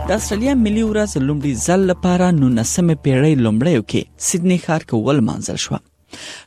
د 0.08 0.10
استرالیا 0.18 0.52
ملي 0.64 0.84
ورځ 0.90 1.10
لومړي 1.26 1.52
ځل 1.66 1.80
لپاره 1.90 2.26
19مې 2.42 2.96
پیړۍ 3.04 3.34
لومړیو 3.44 3.82
کې 3.90 4.00
سیدنی 4.28 4.58
ښار 4.64 4.82
کې 4.88 4.94
ول 5.06 5.18
مانځل 5.28 5.58
شو 5.66 5.74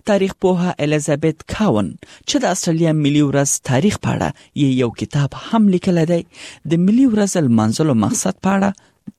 تاریخ 0.07 0.33
پوهه 0.41 0.71
الیزابت 0.85 1.39
کاون 1.53 1.87
چې 2.27 2.35
د 2.43 2.57
استرالیا 2.57 2.91
ملي 3.05 3.23
ورځ 3.29 3.49
تاریخ 3.71 3.95
پاړه 4.05 4.29
یې 4.61 4.69
یو 4.81 4.89
کتاب 5.01 5.29
هم 5.47 5.63
لیکل 5.77 5.97
دی 6.11 6.21
د 6.69 6.71
ملي 6.87 7.05
ورځ 7.13 7.31
لمانځلو 7.45 7.93
مقصد 8.05 8.35
پاړه 8.45 8.69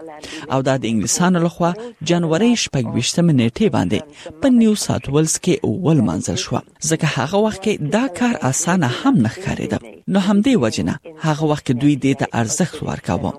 او 0.54 0.60
دا 0.68 0.74
د 0.80 0.84
انګلیسانو 0.92 1.38
لخوا 1.46 1.72
جنوري 2.10 2.52
شپږ 2.64 2.84
ویشتمه 2.96 3.34
نیټه 3.40 3.68
باندې 3.76 4.00
په 4.42 4.46
نیو 4.60 4.74
ساوث 4.86 5.06
ولز 5.16 5.36
کې 5.44 5.54
اول 5.68 5.98
منځل 6.10 6.38
شو 6.46 6.54
ځکه 6.90 7.06
هغه 7.18 7.38
وخت 7.46 7.60
کې 7.66 7.74
دا 7.96 8.06
کار 8.20 8.36
اسانه 8.52 8.88
هم 9.00 9.16
نه 9.26 9.30
ښکارېده 9.36 9.78
نو 10.14 10.18
همدې 10.28 10.54
وجنه 10.64 10.94
هغه 11.26 11.44
وخت 11.52 11.68
دوی 11.82 11.96
دې 12.04 12.14
ته 12.20 12.26
ارزښت 12.42 12.78
ورکاوه 12.90 13.32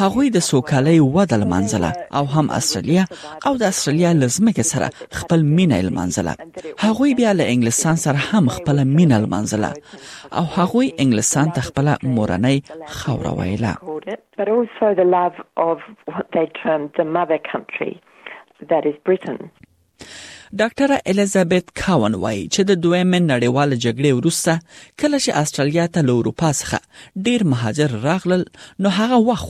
هغوی 0.00 0.26
د 0.36 0.38
سوکالۍ 0.50 0.98
وده 1.16 1.36
لمانځله 1.42 1.90
او 2.18 2.24
هم 2.34 2.46
استرالیا 2.58 3.04
او 3.46 3.52
د 3.62 3.64
استرالیا 3.72 4.10
لزمکه 4.22 4.64
سره 4.72 4.86
خپل 5.20 5.40
مینه 5.56 5.78
لمانځله 5.88 6.32
هغوی 6.84 7.10
بیا 7.20 7.30
له 7.38 7.44
انګلستان 7.54 7.96
سره 8.04 8.18
هم 8.30 8.44
خپل 8.56 8.76
مینه 8.96 9.16
لمانځله 9.24 9.70
او 10.38 10.44
هغوی 10.56 10.88
انګلستان 11.04 11.46
ته 11.54 11.60
خپل 11.68 11.86
مورنۍ 12.16 12.56
خوره 12.96 13.32
ویله 13.38 13.72
but 14.40 14.48
also 14.56 14.86
the 15.00 15.08
love 15.18 15.36
of 15.70 15.76
what 16.12 16.26
they 16.34 16.46
termed 16.62 16.90
the 17.00 17.06
mother 17.16 17.38
country 17.52 17.92
that 18.72 18.82
is 18.90 18.96
Britain 19.08 19.38
ډاکټره 20.60 20.96
الیزابت 21.10 21.66
کاون 21.82 22.14
وایي 22.22 22.40
چې 22.54 22.60
د 22.70 22.76
دویمه 22.86 23.18
نړیواله 23.32 23.74
جګړې 23.84 24.10
وروسته 24.14 24.52
کله 25.02 25.16
چې 25.24 25.36
استرالیا 25.42 25.84
ته 25.94 26.00
له 26.08 26.12
اروپا 26.22 26.50
څخه 26.60 26.76
ډیر 27.30 27.40
مهاجر 27.54 27.90
راغلل 28.06 28.42
نو 28.86 28.94
هغه 28.98 29.16
وخت 29.30 29.48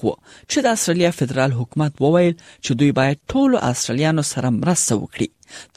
چې 0.51 0.59
د 0.69 0.79
استرالیا 0.81 1.11
فدرال 1.19 1.51
حکومت 1.61 1.93
وویل 2.07 2.33
چې 2.65 2.71
دوی 2.83 2.93
باید 3.03 3.19
ټول 3.35 3.51
استرالیانو 3.71 4.23
سره 4.33 4.49
مرسته 4.63 4.93
وکړي 5.03 5.29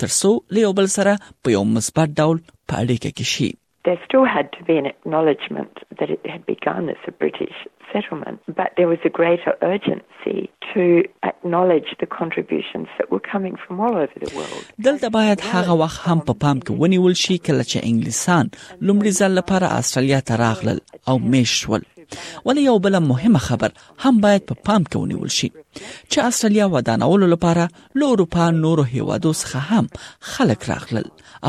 ترڅو 0.03 0.31
له 0.58 0.74
بل 0.81 0.88
سره 1.02 1.12
په 1.41 1.47
یو 1.58 1.64
مثبت 1.75 2.08
ډول 2.19 2.38
پاړې 2.69 2.96
کې 3.03 3.25
شي 3.35 3.50
there 3.85 4.00
still 4.07 4.25
had 4.38 4.47
to 4.57 4.62
be 4.69 4.75
an 4.81 4.88
acknowledgement 4.94 5.73
that 6.00 6.09
it 6.16 6.22
had 6.34 6.44
begun 6.46 6.84
as 6.96 7.01
a 7.07 7.12
British 7.23 7.56
settlement, 7.94 8.38
but 8.62 8.69
there 8.78 8.90
was 8.94 9.01
a 9.06 9.13
greater 9.22 9.53
urgency 9.73 10.38
to 10.73 10.84
acknowledge 11.31 11.90
the 12.01 12.09
contributions 12.22 12.88
that 12.97 13.07
were 13.13 13.23
coming 13.34 13.56
from 13.63 13.79
all 13.84 13.96
over 14.03 14.16
the 14.23 14.31
world. 14.38 14.63
دلته 14.84 15.09
باید 15.09 15.40
هغه 15.53 15.72
وخت 15.72 16.07
هم 16.07 16.19
په 16.19 16.34
پام 16.34 16.59
کې 16.59 16.72
ونیول 16.79 17.13
شي 17.16 17.38
کله 17.38 17.63
چې 17.63 17.85
انګلیسان 17.85 18.50
لومړي 18.81 19.12
ځل 19.19 19.31
لپاره 19.40 19.66
استرالیا 19.81 20.19
ته 20.22 20.35
راغلل 20.46 20.79
او 21.07 21.19
میشول 21.19 21.81
ولې 22.45 22.61
یو 22.69 22.79
بل 22.79 22.99
مهمه 22.99 23.39
خبر 23.39 23.71
هم 24.03 24.21
باید 24.21 24.41
په 24.49 24.53
پا 24.55 24.61
پام 24.67 24.83
کې 24.89 24.97
ونیول 25.03 25.29
شي 25.38 25.49
چې 26.11 26.17
استرالیا 26.29 26.66
ودانولو 26.73 27.27
لپاره 27.33 27.66
له 27.99 28.05
اروپا 28.13 28.49
نورو 28.51 28.83
هیوادو 28.93 29.31
څخه 29.41 29.57
هم 29.71 29.85
خلک 30.33 30.69
راغلل 30.69 31.05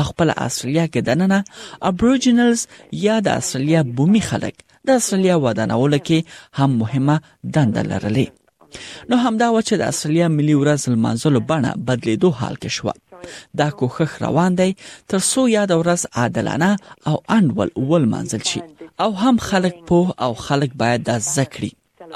خپل 0.09 0.29
استرالیا 0.35 0.85
کې 0.87 0.99
دننه 1.09 1.43
ابوریجنلز 1.91 2.67
یا 3.05 3.19
د 3.27 3.39
استرالیا 3.41 3.83
بومي 3.99 4.21
خلک 4.29 4.53
د 4.87 4.99
استرالیا 4.99 5.35
ودانولو 5.45 5.97
کې 6.07 6.59
هم 6.59 6.69
مهمه 6.83 7.15
دنده 7.43 7.83
لرلې 7.83 8.27
نو 9.09 9.15
همدا 9.25 9.49
و 9.49 9.61
چې 9.61 9.73
د 9.81 9.83
استرالیا 9.91 10.27
ملي 10.37 10.55
ورځ 10.63 10.87
لمانځلو 10.93 11.39
بڼه 11.51 11.77
بدلیدو 11.89 12.29
حال 12.39 12.55
کې 12.63 12.67
شوه 12.77 12.93
دا 13.57 13.69
کوخ 13.69 14.01
روان 14.21 14.55
دی 14.57 14.71
تر 15.09 15.19
څو 15.31 15.41
یاد 15.57 15.71
ورځ 15.71 16.01
عادلانه 16.15 16.75
او 17.11 17.15
انول 17.37 17.69
ول 17.91 18.05
منزل 18.13 18.43
شي 18.51 18.61
او 19.05 19.09
هم 19.23 19.37
خلک 19.49 19.75
په 19.91 20.17
او 20.27 20.33
خلک 20.47 20.71
باید 20.83 21.03
دا 21.11 21.17
ذکرې 21.19 21.71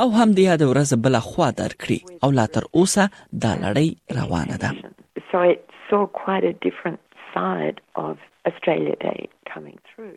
او 0.06 0.10
هم 0.16 0.32
د 0.40 0.40
یاد 0.48 0.62
ورځ 0.72 0.94
بل 1.06 1.20
خوا 1.30 1.50
درکړي 1.62 2.00
او 2.24 2.32
لا 2.40 2.46
تر 2.58 2.66
اوسه 2.76 3.10
دا 3.46 3.54
لړۍ 3.64 4.18
روانه 4.18 4.56
ده 4.56 4.72
so 5.34 5.38
it 5.54 5.62
saw 5.90 6.02
quite 6.26 6.46
a 6.54 6.56
different 6.66 7.00
side 7.36 7.78
of 7.96 8.14
Australia 8.50 8.96
Day 9.04 9.20
coming 9.54 9.78
through. 9.90 10.16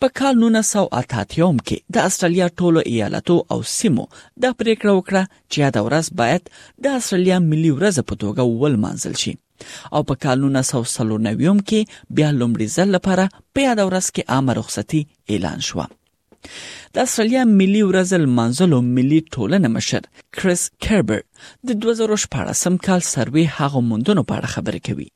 په 0.00 0.08
کال 0.20 0.40
1988 0.46 1.60
کې 1.68 1.96
د 1.96 2.08
استرالیا 2.10 2.46
ټولو 2.48 2.80
ایالاتو 2.92 3.36
او 3.54 3.62
سیمو 3.74 4.06
د 4.12 4.44
پریکړه 4.60 4.96
وکړه 4.96 5.22
چې 5.52 5.74
دا 5.76 5.80
ورځ 5.88 6.12
باید 6.22 6.50
د 6.86 6.98
استرالیا 7.00 7.38
ملي 7.52 7.70
ورځ 7.70 8.08
په 8.08 8.14
توګه 8.24 8.58
ولمانځل 8.62 9.16
شي. 9.22 9.34
او 9.92 10.00
په 10.10 10.14
کال 10.24 10.38
1990 10.46 11.60
کې 11.68 11.80
بیا 12.18 12.28
لومړي 12.40 12.66
ځل 12.76 12.88
لپاره 12.96 13.24
په 13.54 13.60
یاد 13.66 13.80
ورځ 13.88 14.06
کې 14.14 14.28
عامه 14.34 14.52
رخصتي 14.60 15.02
اعلان 15.34 15.64
شو 15.70 15.78
د 16.96 17.00
استرالیا 17.06 17.40
ملي 17.58 17.80
ورځ 17.86 18.10
منځلو 18.36 18.78
ملي 18.98 19.18
ټولنه 19.36 19.68
مشر 19.76 20.06
کریس 20.38 20.62
کربر 20.86 21.20
د 21.70 21.76
2014 21.84 22.78
کال 22.86 23.04
سروي 23.10 23.44
هغه 23.58 23.82
موندنو 23.90 24.24
په 24.30 24.38
اړه 24.38 24.52
خبرې 24.54 24.80
کوي 24.88 25.08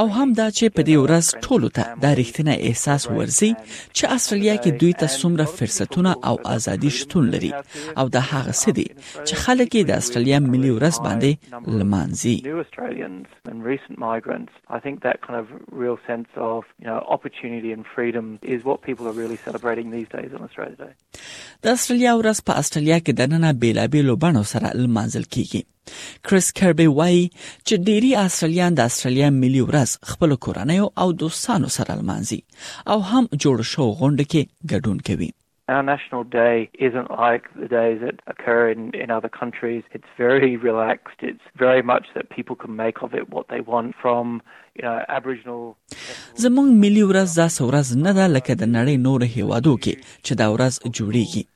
او 0.00 0.04
هم 0.16 0.28
دا 0.40 0.46
چې 0.58 0.64
په 0.76 0.82
دې 0.88 0.96
ورځ 1.04 1.26
ټولو 1.46 1.68
ته 1.76 1.82
دا 2.04 2.10
رښتینی 2.20 2.54
احساس 2.68 3.02
ورزي 3.16 3.50
چې 3.96 4.04
اصليت 4.16 4.62
کې 4.64 4.70
دوی 4.80 4.92
ته 5.00 5.06
څومره 5.20 5.44
فرصتونه 5.58 6.12
او 6.28 6.34
ازادي 6.56 6.90
شتون 6.98 7.30
لري 7.34 7.52
او 7.98 8.08
دا 8.16 8.22
هغه 8.32 8.52
څه 8.62 8.70
دي 8.78 8.86
چې 9.28 9.34
خلک 9.44 9.68
یې 9.76 9.84
د 9.86 9.92
اصليت 10.02 10.42
ملي 10.54 10.70
ورځ 10.78 10.96
باندې 11.06 11.30
لمانځي 11.80 12.36
I 14.76 14.78
think 14.86 14.96
that 15.08 15.16
kind 15.26 15.36
of 15.42 15.46
real 15.84 15.96
sense 16.10 16.30
of 16.50 16.58
you 16.82 16.88
know 16.90 16.98
opportunity 17.16 17.70
and 17.76 17.82
freedom 17.96 18.24
is 18.54 18.60
what 18.68 18.78
people 18.88 19.04
are 19.10 19.16
really 19.22 19.38
celebrating 19.48 19.86
these 19.96 20.08
days 20.16 20.30
in 20.36 20.40
Australia 20.46 20.76
today. 20.80 20.94
د 21.64 21.66
استرالیا 21.76 22.12
ورځ 22.16 22.38
په 22.46 22.52
استرالیا 22.62 22.98
کې 23.04 23.12
د 23.18 23.20
نن 23.32 23.44
بیلابېلو 23.62 24.14
بڼو 24.24 24.43
افغانانو 24.44 24.44
سره 24.52 24.76
لمانځل 24.84 25.24
کیږي 25.34 25.62
کریس 26.28 26.46
کربي 26.60 26.88
وایي 26.98 27.22
چې 27.66 27.74
ډيري 27.88 28.10
استرالیان 28.24 28.70
د 28.78 28.90
استرالیا 28.90 29.28
ملي 29.42 29.62
ورځ 29.68 29.90
خپل 30.10 30.30
کورنۍ 30.48 30.78
او 31.04 31.08
دوستانو 31.22 31.68
سره 31.78 31.92
لمانځي 32.02 32.40
او 32.92 32.98
هم 33.12 33.24
جوړ 33.42 33.56
شو 33.72 33.86
غونډه 33.98 34.24
کې 34.30 34.42
ګډون 34.74 34.98
کوي 35.08 35.30
Our 35.66 35.82
National 35.82 36.24
Day 36.24 36.68
isn't 36.78 37.08
like 37.10 37.44
the 37.56 37.64
days 37.66 37.98
that 38.04 38.20
occur 38.28 38.68
in, 38.68 38.92
in 38.94 39.10
other 39.10 39.30
countries. 39.32 39.82
It's 39.96 40.10
very 40.20 40.58
relaxed. 40.60 41.16
It's 41.24 41.46
very 41.56 41.80
much 41.80 42.04
that 42.14 42.28
people 42.28 42.54
can 42.54 42.76
make 42.76 43.00
of 43.00 43.14
it 43.14 43.30
what 43.30 43.48
they 43.48 43.62
want 43.62 43.94
from, 43.96 44.26
you 44.76 44.82
know, 44.84 45.00
Aboriginal 45.08 45.74
زمونږ 46.44 46.74
ملي 46.82 47.02
ورځ 47.08 47.36
دا 47.36 47.48
سورز 47.48 47.96
نه 47.96 48.12
ده 48.18 48.26
لکه 48.32 48.54
د 48.62 48.68
نړۍ 48.72 48.98
نور 49.06 49.24
هیوادو 49.24 49.74
کې 49.78 49.96
چې 50.22 50.34
دا 50.40 50.48
ورځ 50.48 50.80
جوړیږي 50.84 51.46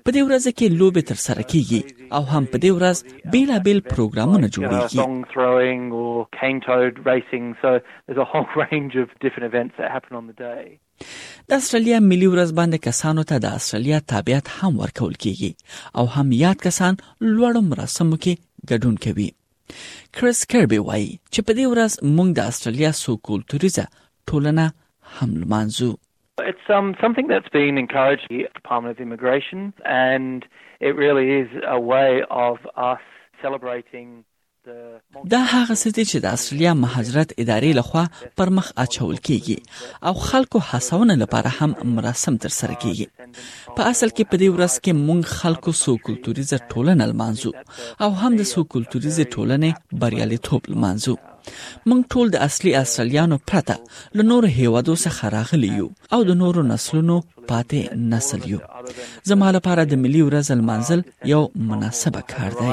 په 0.05 0.15
دې 0.15 0.21
ورځ 0.25 0.45
کې 0.57 0.77
لوبې 0.81 1.01
تر 1.09 1.17
سره 1.25 1.41
کیږي 1.53 1.79
او 2.17 2.21
هم 2.33 2.43
په 2.51 2.57
دې 2.65 2.71
ورځ 2.77 2.97
بیلابېل 3.35 3.79
پروګرامونه 3.93 4.47
جوړیږي 4.57 4.97
د 11.49 11.51
استرالیا 11.55 11.97
ملي 12.05 12.27
ورځ 12.31 12.49
باندې 12.59 12.85
کسانو 12.85 13.21
ته 13.29 13.35
د 13.43 13.47
استرالیا 13.59 13.99
طبيعت 14.13 14.45
هم 14.55 14.73
ورکول 14.85 15.13
کیږي 15.25 15.51
او 16.01 16.05
هم 16.15 16.27
یاد 16.39 16.57
کسان 16.67 16.93
لوړم 17.03 17.67
رسمو 17.83 18.17
کې 18.25 18.33
ګډون 18.71 18.95
کوي 19.05 19.29
کریس 20.17 20.39
کربي 20.51 20.79
وایي 20.87 21.11
چې 21.15 21.39
په 21.49 21.53
دې 21.59 21.65
ورځ 21.73 21.91
موږ 22.15 22.29
د 22.39 22.41
استرالیا 22.51 22.91
سو 23.01 23.11
کلتوریزه 23.29 23.85
ټولنه 24.29 24.65
هم 25.15 25.29
لمانځو 25.43 25.89
It's 26.51 26.67
um, 26.79 26.87
something 27.03 27.27
that's 27.33 27.51
been 27.61 27.75
encouraged 27.85 28.25
here 28.33 28.43
at 28.47 28.51
the 28.53 28.59
Department 28.61 28.91
of 28.95 28.99
Immigration, 29.07 29.59
and 30.13 30.37
it 30.87 30.93
really 31.05 31.27
is 31.41 31.49
a 31.77 31.79
way 31.93 32.11
of 32.47 32.55
us 32.93 33.01
celebrating. 33.43 34.09
دا 35.25 35.37
هغه 35.43 35.73
څه 35.73 35.91
دي 35.91 36.05
چې 36.05 36.17
د 36.23 36.25
اصلي 36.25 36.73
مهاجرت 36.79 37.29
ادارې 37.39 37.77
لخوا 37.77 38.03
پر 38.41 38.49
مخ 38.57 38.71
اچول 38.81 39.15
کیږي 39.27 40.03
او 40.09 40.13
خلکو 40.23 40.59
هڅونه 40.71 41.15
لپاره 41.21 41.53
هم 41.61 41.93
مراسم 41.95 42.37
تر 42.45 42.53
سره 42.57 42.75
کیږي 42.83 43.77
په 43.79 43.87
اصل 43.93 44.13
کې 44.13 44.29
په 44.33 44.41
دې 44.41 44.49
ورځ 44.57 44.75
کې 44.75 45.07
مونږ 45.07 45.33
خلکو 45.39 45.75
سو 45.81 45.97
کلتوریزه 46.09 46.61
ټولنه 46.75 47.09
لمانځو 47.13 48.05
او 48.07 48.11
هم 48.21 48.31
د 48.43 48.49
سو 48.51 48.65
کلتوریزه 48.75 49.27
ټولنې 49.37 49.99
بریالي 50.05 50.39
توپ 50.49 50.69
لمانځو 50.75 51.17
موږ 51.89 52.01
ټول 52.13 52.25
د 52.33 52.37
اصلي 52.47 52.71
اصليانو 52.83 53.37
پرته 53.49 53.75
له 54.19 54.23
نور 54.31 54.43
هیوادو 54.59 54.95
څخه 55.05 55.23
راغلي 55.37 55.71
یو 55.81 55.87
او 56.17 56.23
د 56.29 56.39
نورو 56.41 56.61
نسلونو 56.73 57.17
پاتې 57.51 57.79
نسل 58.13 58.41
یو 58.53 58.59
زموږ 59.31 59.49
لپاره 59.57 59.81
د 59.91 60.01
ملي 60.05 60.21
ورځ 60.29 60.47
منزل 60.71 61.01
یو 61.33 61.41
مناسبه 61.71 62.21
کار 62.33 62.51
دی 62.61 62.71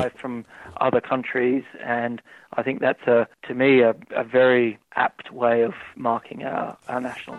other 0.86 1.00
countries 1.12 1.64
and 2.02 2.16
I 2.62 2.62
think 2.66 2.76
that's 2.86 3.06
a 3.12 3.18
to 3.46 3.50
me 3.60 3.68
a, 3.90 3.92
a 4.24 4.24
very 4.38 4.66
apt 5.04 5.26
way 5.42 5.54
of 5.68 5.74
marking 6.08 6.40
our, 6.52 6.66
our 6.96 7.00
national 7.08 7.36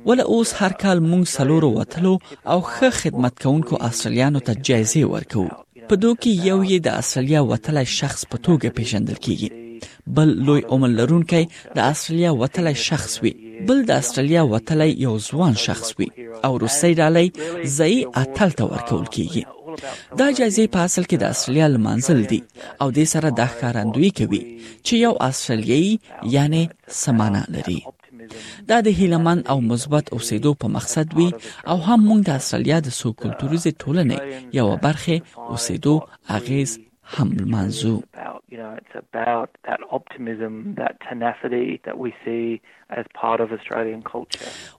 ول 0.05 0.19
اوس 0.25 0.49
هر 0.59 0.71
uh, 0.75 0.79
کال 0.81 0.99
مونږ 1.11 1.23
سلورو 1.35 1.71
وتلو 1.79 2.17
او 2.47 2.61
ښه 2.61 2.89
خدمت 2.89 3.41
کوونکو 3.41 3.75
اسټرالیانو 3.89 4.39
ته 4.39 4.53
جایزې 4.53 5.03
ورکو 5.15 5.47
په 5.89 5.95
دوه 5.95 6.15
کې 6.21 6.51
یو 6.51 6.59
یې 6.65 6.85
د 6.89 6.99
اسټرالیا 7.01 7.41
وتلی 7.53 7.85
شخص 8.01 8.25
په 8.35 8.47
توګه 8.49 8.69
پیژندل 8.81 9.15
کیږي 9.27 9.67
بل 10.07 10.27
لوی 10.45 10.61
عمر 10.69 10.87
لرونکي 10.87 11.43
د 11.75 11.79
استرالیا 11.91 12.31
وتلی 12.41 12.75
شخص 12.89 13.13
وي 13.23 13.31
بل 13.67 13.77
د 13.91 13.91
استرالیا 14.01 14.41
وتلی 14.53 14.89
یو 15.05 15.13
ځوان 15.27 15.53
شخص 15.67 15.89
وي 15.99 16.07
او 16.45 16.51
روسي 16.63 16.91
ډالۍ 17.01 17.27
زئی 17.79 17.97
اتل 18.23 18.51
ته 18.61 18.69
ورکول 18.71 19.05
کیږي 19.15 19.43
دا 20.19 20.27
جایزې 20.37 20.65
په 20.73 20.79
اصل 20.87 21.03
کې 21.09 21.17
د 21.21 21.31
استرالیا 21.35 21.67
لمانځل 21.75 22.19
دي 22.33 22.39
او 22.81 22.87
د 22.97 23.07
سره 23.13 23.29
د 23.39 23.53
ښکارندوی 23.53 24.09
کوي 24.19 24.41
چې 24.85 24.93
یو 25.05 25.13
استرالیایي 25.29 25.95
یعنی 26.35 26.67
سمانه 27.03 27.43
لري 27.57 27.79
دا 28.69 28.77
د 28.87 28.99
هیلمن 28.99 29.39
او 29.51 29.57
مثبت 29.61 30.09
اوسېدو 30.15 30.51
په 30.63 30.67
مقصد 30.75 31.13
وي 31.19 31.29
او 31.67 31.77
هم 31.87 32.01
موږ 32.09 32.19
د 32.27 32.35
استرالیا 32.41 32.77
د 32.87 32.95
سو 32.99 33.13
کلټوریزې 33.19 33.71
ټولنې 33.81 34.19
یو 34.59 34.67
برخه 34.85 35.21
اوسېدو 35.53 35.95
اغیز 36.39 36.79
حمل 37.17 37.45
منظوم 37.51 38.01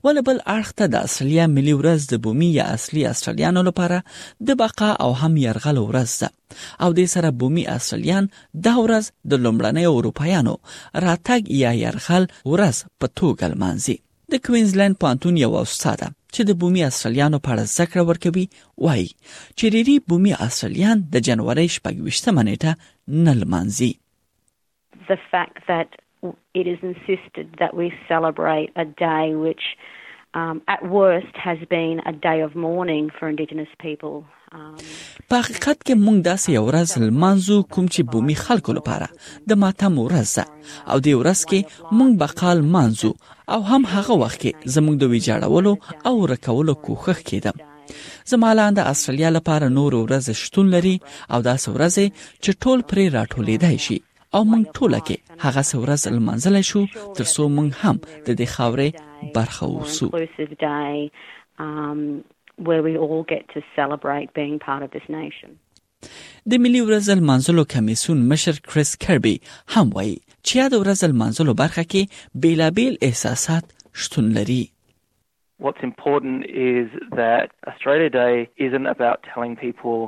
ول 0.04 0.20
بل 0.26 0.40
اړخ 0.56 0.70
ته 0.80 0.88
د 0.94 0.96
اصلي 1.02 1.40
ملي 1.54 1.75
ورځ 1.80 2.06
د 2.12 2.20
بومي 2.26 2.50
یا 2.58 2.66
اصلي 2.75 3.06
استرالیانو 3.12 3.64
لپاره 3.68 4.02
د 4.50 4.58
بقا 4.64 4.90
او 5.06 5.10
هم 5.22 5.30
يرغل 5.44 5.82
ورځ 5.87 6.16
ده 6.22 6.32
او 6.87 6.99
د 7.00 7.10
سره 7.14 7.32
بومي 7.44 7.64
اصليان 7.76 8.30
دا 8.68 8.76
ورځ 8.84 9.10
د 9.32 9.42
لومړنۍ 9.44 9.88
اروپایانو 9.96 10.54
راتګ 11.08 11.50
یا 11.64 11.75
يرغل 11.87 12.30
ورځ 12.54 12.84
په 13.00 13.16
توګه 13.22 13.52
لمانځي 13.54 13.99
د 14.32 14.38
کوینزلند 14.46 14.94
پانتون 15.04 15.34
یو 15.44 15.52
استاد 15.60 16.02
چې 16.34 16.40
د 16.49 16.56
بومي 16.62 16.82
استرالیانو 16.88 17.38
په 17.46 17.50
اړه 17.52 17.70
ذکر 17.78 18.02
ورکوي 18.10 18.44
وایي 18.87 19.06
چې 19.58 19.64
ریری 19.75 19.96
بومي 20.12 20.34
استرالیان 20.46 21.02
د 21.14 21.25
جنوري 21.28 21.66
شپږشته 21.76 22.34
منېټه 22.38 22.70
نه 23.26 23.32
لمانځي 23.40 23.90
The 25.10 25.18
fact 25.34 25.54
that 25.72 25.99
it 26.60 26.66
is 26.75 26.80
insisted 26.92 27.46
that 27.62 27.72
we 27.80 27.87
celebrate 28.12 28.68
a 28.84 28.87
day 29.06 29.26
which 29.46 29.64
په 35.28 35.37
حقیقت 35.40 35.78
کې 35.87 35.94
موږ 36.04 36.18
داسې 36.30 36.49
یو 36.58 36.64
ورځ 36.70 36.88
لمانځو 37.06 37.56
کوم 37.72 37.87
چې 37.94 38.00
بومي 38.10 38.37
خلکو 38.44 38.70
لپاره 38.78 39.06
د 39.50 39.58
ماتم 39.62 39.92
ورځ 40.06 40.28
ده 40.37 40.44
او 40.90 40.96
دې 41.06 41.14
ورځ 41.20 41.40
کې 41.50 41.60
موږ 41.99 42.10
بقال 42.22 42.58
مانځو 42.75 43.10
او 43.54 43.60
هم 43.70 43.82
هغه 43.94 44.12
وخت 44.22 44.38
کې 44.42 44.50
زموږ 44.75 44.94
د 44.99 45.04
ویجاړولو 45.12 45.72
او 46.08 46.14
رکولو 46.32 46.75
کوښښ 46.84 47.18
کېده 47.28 47.52
زمالان 48.32 48.72
د 48.75 48.80
استرالیا 48.92 49.30
لپاره 49.38 49.66
نور 49.78 49.92
ورځ 50.02 50.26
شتون 50.42 50.66
لري 50.76 50.96
او 51.32 51.38
داسې 51.50 51.66
ورځې 51.76 52.06
چې 52.44 52.50
ټول 52.62 52.78
پرې 52.90 53.04
راټولېدای 53.18 53.76
شي 53.87 53.99
او 54.37 54.44
مونږ 54.50 54.64
ټول 54.76 54.92
کې 55.06 55.16
هغه 55.44 55.62
سورز 55.70 56.02
المنزل 56.10 56.56
شو 56.70 56.82
تر 57.18 57.25
څو 57.34 57.42
مونږ 57.56 57.70
هم 57.82 57.96
د 58.26 58.28
دې 58.38 58.46
خاورې 58.54 58.88
برخه 59.34 59.64
اوسو 59.76 60.06
um, 61.64 62.00
where 62.68 62.82
we 62.88 62.92
all 63.04 63.22
get 63.34 63.42
to 63.54 63.60
celebrate 63.78 64.26
being 64.40 64.56
part 64.68 64.82
of 64.87 64.90
this 64.96 65.06
nation 65.20 65.50
د 66.50 66.60
ملي 66.64 66.82
ورځ 66.84 67.08
المنزلو 67.16 67.64
کمیسون 67.72 68.22
مشر 68.32 68.60
کریس 68.68 68.92
کربي 69.06 69.37
هم 69.76 69.87
وایي 69.96 70.16
چې 70.49 70.72
د 70.72 70.75
ورځ 70.84 71.00
المنزلو 71.10 71.54
برخه 71.62 71.84
کې 71.94 72.40
بیلابیل 72.44 72.99
احساسات 73.08 73.72
شتون 74.04 74.32
لري 74.38 74.62
What's 75.64 75.83
important 75.90 76.38
is 76.79 76.87
that 77.23 77.47
Australia 77.71 78.09
Day 78.23 78.35
isn't 78.67 78.87
about 78.97 79.19
telling 79.33 79.52
people 79.67 79.99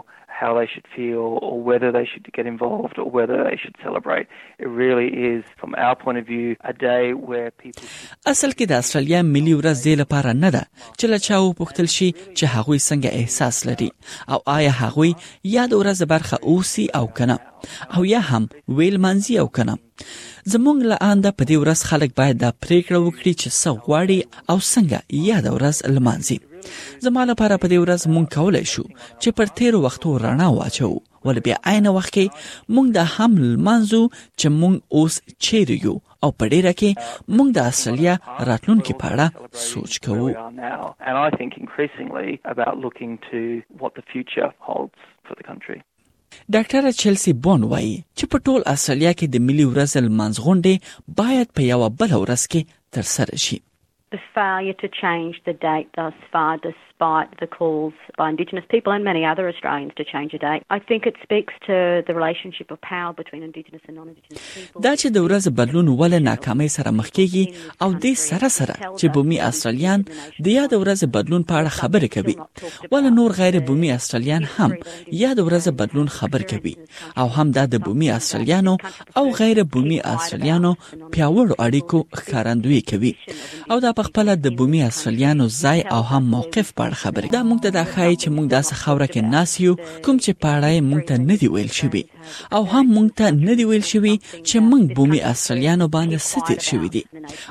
how 0.41 0.51
they 0.59 0.67
should 0.73 0.87
feel 0.97 1.25
or 1.49 1.57
whether 1.69 1.89
they 1.97 2.07
should 2.11 2.27
get 2.39 2.47
involved 2.55 2.97
or 3.03 3.09
whether 3.17 3.37
they 3.47 3.57
should 3.63 3.77
celebrate. 3.87 4.27
It 4.65 4.69
really 4.83 5.09
is, 5.33 5.43
from 5.61 5.73
our 5.87 5.95
point 6.05 6.17
of 6.23 6.27
view, 6.35 6.49
a 6.73 6.73
day 6.73 7.05
where 7.13 7.51
people. 7.51 7.83
اصل 8.27 8.53
کې 8.57 8.69
د 8.69 8.73
استرالیا 8.85 9.21
ملي 9.37 9.55
ورځ 9.61 9.85
د 9.87 10.01
لپاره 10.05 10.33
نه 10.45 10.51
ده 10.57 10.65
چې 10.99 11.15
له 11.15 11.23
چاو 11.27 11.53
پوښتل 11.61 11.91
شي 11.97 12.11
چې 12.25 12.53
هغوی 12.57 12.79
څنګه 12.79 13.15
احساس 13.21 13.61
لري 13.71 13.91
او 14.29 14.41
آیا 14.57 14.73
هغوی 14.83 15.15
یاد 15.59 15.77
ورځ 15.81 16.13
برخه 16.15 16.39
اوسي 16.55 16.89
او 17.01 17.07
کنه 17.21 17.39
او 17.97 18.09
یا 18.15 18.25
هم 18.33 18.51
ویل 18.81 19.01
منځي 19.07 19.41
او 19.45 19.49
کنه 19.49 19.79
زمونږ 20.51 20.79
له 20.91 20.97
آنده 21.13 21.31
په 21.39 21.45
دې 21.49 21.57
ورځ 21.63 21.79
خلک 21.91 22.11
باید 22.21 22.37
دا 22.45 22.51
پریکړه 22.65 22.99
وکړي 23.03 23.33
چې 23.41 23.49
څو 23.63 23.73
غواړي 23.87 24.19
او 24.51 24.59
څنګه 24.75 24.99
یاد 25.31 25.47
ورځ 25.57 25.77
لمانځي 25.97 26.39
زما 27.05 27.23
لپاره 27.31 27.55
په 27.63 27.67
دې 27.73 27.79
ورځ 27.85 28.01
مونږ 28.15 28.27
کولای 28.39 28.65
شو 28.73 28.85
چې 29.23 29.29
پر 29.37 29.47
تیر 29.61 29.75
وختو 29.85 30.09
رڼا 30.25 30.49
واچو 30.59 30.91
ول 31.27 31.39
بیا 31.47 31.57
عین 31.73 31.87
وخت 31.99 32.13
کې 32.17 32.27
مونږ 32.75 32.89
د 32.97 33.01
هم 33.15 33.31
لمانځو 33.53 34.03
چې 34.41 34.47
مونږ 34.61 34.77
اوس 34.97 35.15
چیرې 35.45 35.77
یو 35.87 35.97
او 36.25 36.29
په 36.39 36.45
ډیر 36.55 36.67
کې 36.81 36.91
مونږ 37.37 37.49
د 37.57 37.61
اصلیا 37.75 38.15
راتلونکو 38.51 38.99
په 39.03 39.07
اړه 39.15 39.27
سوچ 39.69 39.93
کوو 40.05 40.29
and 41.11 41.19
i 41.27 41.29
think 41.39 41.51
increasingly 41.65 42.29
about 42.55 42.75
looking 42.85 43.13
to 43.31 43.41
what 43.85 43.93
the 43.99 44.05
future 44.13 44.51
holds 44.69 44.97
for 45.27 45.35
the 45.41 45.47
country 45.53 45.79
ډاکټر 46.55 46.83
چلسی 47.03 47.33
بون 47.45 47.63
وایي 47.73 47.95
چې 48.19 48.25
په 48.33 48.39
ټول 48.47 48.61
اصلیا 48.75 49.13
کې 49.19 49.27
د 49.35 49.45
ملي 49.49 49.67
ورځ 49.73 49.91
لمانځغونډې 50.07 50.75
باید 51.21 51.47
په 51.57 51.63
یو 51.73 51.81
بل 52.01 52.11
ورځ 52.23 52.43
کې 52.53 52.67
ترسره 52.97 53.37
شي 53.47 53.59
This 54.15 54.25
failure 54.37 54.77
to 54.81 54.89
change 55.03 55.37
the 55.49 55.53
date 55.69 55.87
thus 55.99 56.17
far, 56.33 56.51
this 56.65 56.81
despite 57.03 57.31
the 57.43 57.47
calls 57.59 57.95
by 58.19 58.27
Indigenous 58.35 58.67
people 58.75 58.91
and 58.97 59.03
many 59.11 59.23
other 59.33 59.45
Australians 59.53 59.93
to 59.99 60.05
change 60.15 60.33
a 60.35 60.39
date. 60.49 60.63
I 60.71 60.79
think 60.89 61.01
it 61.11 61.15
speaks 61.27 61.55
to 61.69 61.77
the 62.07 62.15
relationship 62.21 62.67
of 62.75 62.79
power 62.95 63.13
between 63.21 63.43
Indigenous 63.51 63.83
and 63.89 63.95
non-Indigenous 64.01 64.43
people. 64.55 64.81
دا 64.83 64.97
چې 64.97 65.07
د 65.07 65.19
ورځ 65.27 65.49
بدلون 65.49 65.89
ول 65.89 66.15
ناکامۍ 66.29 66.67
سره 66.69 66.91
مخ 67.01 67.11
کیږي 67.11 67.45
او 67.83 67.93
د 67.93 68.07
سره 68.25 68.49
سره 68.59 68.75
چې 68.99 69.05
بومي 69.17 69.41
استرالیان 69.49 70.05
د 70.45 70.47
یاد 70.59 70.75
ورځ 70.83 71.05
بدلون 71.17 71.43
په 71.51 71.55
اړه 71.61 71.71
خبرې 71.81 72.09
کوي 72.09 72.37
ول 72.97 73.11
نور 73.19 73.31
غیر 73.41 73.59
بومي 73.71 73.93
استرالیان 73.97 74.45
هم 74.59 74.73
یاد 75.23 75.41
ورځ 75.49 75.69
بدلون 75.83 76.09
خبر 76.19 76.43
کوي 76.55 76.77
او 77.19 77.27
هم 77.39 77.51
دا 77.59 77.65
د 77.65 77.77
بومي 77.89 78.11
استرالیانو 78.17 78.77
او 79.17 79.25
غیر 79.43 79.63
بومي 79.63 80.01
استرالیانو 80.01 80.75
پیاوړو 80.93 81.55
اړیکو 81.67 81.99
ښکارندوی 82.19 82.81
کوي 82.93 83.15
او 83.71 83.77
دا 83.87 83.93
په 83.93 84.03
خپل 84.11 84.35
د 84.37 84.49
بومي 84.63 84.87
استرالیانو 84.87 85.49
ځای 85.59 85.79
او 85.95 86.01
هم 86.11 86.31
موقف 86.37 86.73
پړ 86.81 86.92
اړه 86.93 87.05
خبرې 87.09 87.29
دا 87.37 87.41
مونږ 87.49 87.59
ته 87.65 87.71
دا 87.79 87.85
ښایي 87.93 88.17
چې 88.23 88.29
مونږ 88.37 88.47
داسې 88.57 88.73
خاوره 88.83 89.07
کې 89.13 89.21
ناسیو 89.35 89.73
کوم 90.05 90.17
چې 90.25 90.31
پاړای 90.45 90.77
مونږ 90.91 91.03
ته 91.09 91.15
نه 91.29 91.35
دی 91.41 91.49
ویل 91.55 91.73
شوی 91.81 92.05
او 92.57 92.63
هم 92.73 92.87
مونږ 92.97 93.09
ته 93.19 93.27
نه 93.47 93.53
دی 93.59 93.65
ویل 93.71 93.87
شوی 93.93 94.15
چې 94.49 94.57
مونږ 94.71 94.83
بومي 94.97 95.21
استرالیانو 95.33 95.87
باندې 95.97 96.17
ستیر 96.31 96.59
شوی 96.71 96.89
دی 96.95 97.03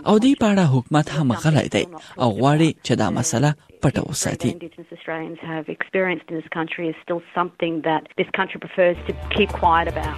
او 0.10 0.15
دې 0.25 0.33
پاړه 0.41 0.65
حکومت 0.74 1.07
هم 1.15 1.33
غلای 1.43 1.67
دی 1.75 1.83
او 2.24 2.29
غواړي 2.38 2.69
چې 2.86 2.93
دا 3.01 3.07
مسله 3.10 3.55
پټه 3.83 4.01
وساتي 4.10 4.51
Australians 4.98 5.39
have 5.53 5.65
experienced 5.79 6.27
in 6.31 6.36
this 6.41 6.50
country 6.57 6.83
is 6.91 6.98
still 7.05 7.21
something 7.38 7.74
that 7.89 8.01
this 8.21 8.29
country 8.39 8.57
prefers 8.65 8.98
to 9.07 9.12
keep 9.38 9.50
quiet 9.62 9.88
about. 9.93 10.17